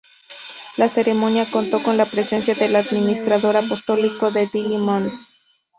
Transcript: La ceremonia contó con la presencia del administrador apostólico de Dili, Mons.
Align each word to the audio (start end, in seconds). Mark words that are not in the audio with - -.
La 0.77 0.89
ceremonia 0.89 1.45
contó 1.51 1.83
con 1.83 1.95
la 1.95 2.07
presencia 2.07 2.55
del 2.55 2.75
administrador 2.75 3.55
apostólico 3.55 4.31
de 4.31 4.47
Dili, 4.47 4.77
Mons. 4.79 5.29